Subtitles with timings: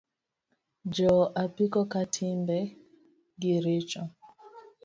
[0.95, 1.11] Jo
[1.43, 2.57] apiko ka timbe
[3.39, 4.01] gi richo